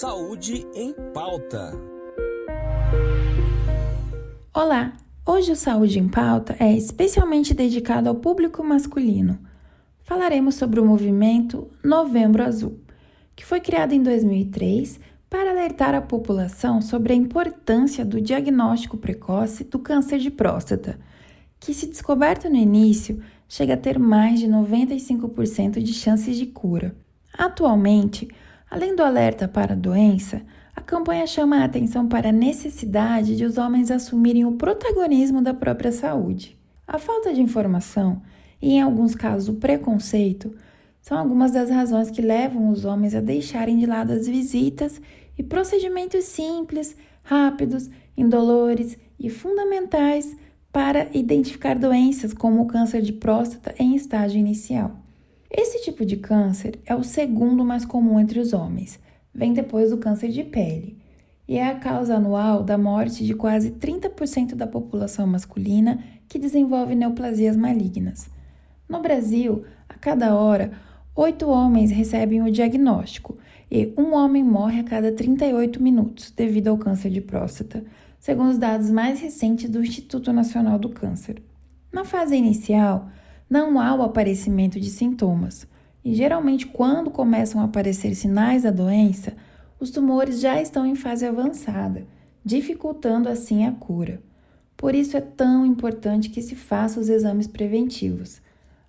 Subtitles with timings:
[0.00, 1.72] Saúde em Pauta.
[4.54, 4.92] Olá!
[5.26, 9.40] Hoje o Saúde em Pauta é especialmente dedicado ao público masculino.
[10.04, 12.78] Falaremos sobre o movimento Novembro Azul,
[13.34, 19.64] que foi criado em 2003 para alertar a população sobre a importância do diagnóstico precoce
[19.64, 20.96] do câncer de próstata,
[21.58, 26.94] que, se descoberto no início, chega a ter mais de 95% de chances de cura.
[27.36, 28.28] Atualmente,
[28.70, 30.42] além do alerta para a doença,
[30.74, 35.52] a campanha chama a atenção para a necessidade de os homens assumirem o protagonismo da
[35.52, 36.56] própria saúde.
[36.86, 38.22] A falta de informação
[38.62, 40.54] e, em alguns casos, o preconceito
[41.00, 45.00] são algumas das razões que levam os homens a deixarem de lado as visitas
[45.36, 50.36] e procedimentos simples, rápidos, indolores e fundamentais
[50.72, 55.07] para identificar doenças como o câncer de próstata em estágio inicial.
[55.50, 59.00] Esse tipo de câncer é o segundo mais comum entre os homens
[59.34, 60.98] vem depois do câncer de pele
[61.46, 66.94] e é a causa anual da morte de quase 30% da população masculina que desenvolve
[66.94, 68.28] neoplasias malignas.
[68.88, 70.72] No Brasil, a cada hora,
[71.14, 73.38] oito homens recebem o diagnóstico
[73.70, 77.84] e um homem morre a cada 38 minutos devido ao câncer de próstata,
[78.18, 81.42] segundo os dados mais recentes do Instituto Nacional do Câncer.
[81.92, 83.08] Na fase inicial,
[83.48, 85.66] não há o aparecimento de sintomas.
[86.04, 89.32] E geralmente, quando começam a aparecer sinais da doença,
[89.80, 92.06] os tumores já estão em fase avançada,
[92.44, 94.20] dificultando assim a cura.
[94.76, 98.40] Por isso é tão importante que se faça os exames preventivos.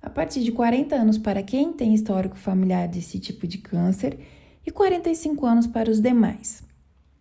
[0.00, 4.18] A partir de 40 anos para quem tem histórico familiar desse tipo de câncer
[4.66, 6.62] e 45 anos para os demais.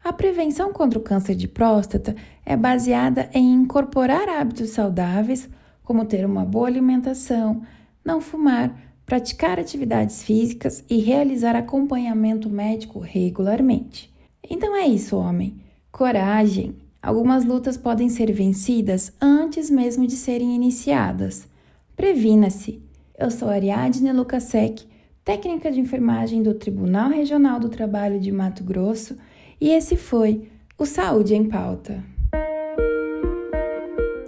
[0.03, 2.15] A prevenção contra o câncer de próstata
[2.45, 5.49] é baseada em incorporar hábitos saudáveis,
[5.87, 7.61] como ter uma boa alimentação,
[8.03, 14.13] não fumar, praticar atividades físicas e realizar acompanhamento médico regularmente.
[14.49, 15.55] Então é isso, homem.
[15.89, 16.75] Coragem!
[17.01, 21.47] Algumas lutas podem ser vencidas antes mesmo de serem iniciadas.
[21.95, 22.83] Previna-se!
[23.17, 24.85] Eu sou Ariadne Lucasec,
[25.23, 29.15] técnica de enfermagem do Tribunal Regional do Trabalho de Mato Grosso,
[29.59, 32.16] e esse foi o Saúde em Pauta.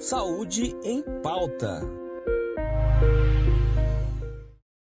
[0.09, 2.08] Saúde em Pauta.